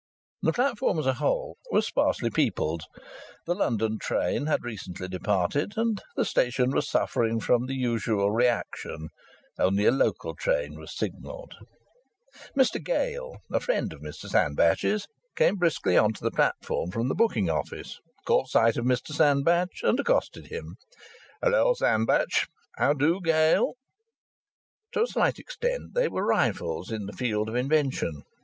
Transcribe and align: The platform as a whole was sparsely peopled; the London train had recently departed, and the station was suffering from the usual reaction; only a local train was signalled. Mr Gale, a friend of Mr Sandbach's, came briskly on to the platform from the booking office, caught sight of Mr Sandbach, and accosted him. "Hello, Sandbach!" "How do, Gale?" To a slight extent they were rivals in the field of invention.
The 0.41 0.51
platform 0.51 0.97
as 0.97 1.05
a 1.05 1.13
whole 1.13 1.57
was 1.69 1.85
sparsely 1.85 2.31
peopled; 2.31 2.81
the 3.45 3.53
London 3.53 3.99
train 3.99 4.47
had 4.47 4.63
recently 4.63 5.07
departed, 5.07 5.73
and 5.77 6.01
the 6.15 6.25
station 6.25 6.71
was 6.71 6.89
suffering 6.89 7.39
from 7.39 7.67
the 7.67 7.75
usual 7.75 8.31
reaction; 8.31 9.09
only 9.59 9.85
a 9.85 9.91
local 9.91 10.33
train 10.33 10.79
was 10.79 10.95
signalled. 10.97 11.53
Mr 12.57 12.83
Gale, 12.83 13.41
a 13.51 13.59
friend 13.59 13.93
of 13.93 14.01
Mr 14.01 14.27
Sandbach's, 14.27 15.05
came 15.35 15.57
briskly 15.57 15.95
on 15.95 16.13
to 16.13 16.23
the 16.23 16.31
platform 16.31 16.89
from 16.89 17.07
the 17.07 17.13
booking 17.13 17.47
office, 17.51 17.99
caught 18.25 18.47
sight 18.47 18.77
of 18.77 18.85
Mr 18.85 19.13
Sandbach, 19.13 19.83
and 19.83 19.99
accosted 19.99 20.47
him. 20.47 20.77
"Hello, 21.43 21.75
Sandbach!" 21.75 22.47
"How 22.75 22.93
do, 22.93 23.21
Gale?" 23.23 23.73
To 24.93 25.03
a 25.03 25.07
slight 25.07 25.37
extent 25.37 25.93
they 25.93 26.07
were 26.07 26.25
rivals 26.25 26.89
in 26.91 27.05
the 27.05 27.13
field 27.13 27.49
of 27.49 27.55
invention. 27.55 28.23